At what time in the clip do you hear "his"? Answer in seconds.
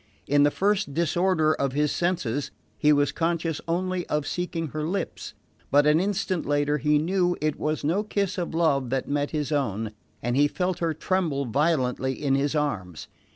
1.73-1.91, 9.29-9.51, 12.33-12.55